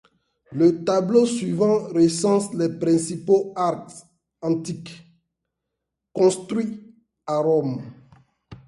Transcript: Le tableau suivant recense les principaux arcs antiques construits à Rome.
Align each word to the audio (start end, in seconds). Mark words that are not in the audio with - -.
Le 0.51 0.83
tableau 0.83 1.27
suivant 1.27 1.83
recense 1.89 2.55
les 2.55 2.69
principaux 2.79 3.53
arcs 3.55 4.01
antiques 4.41 4.99
construits 6.11 6.95
à 7.27 7.37
Rome. 7.37 7.83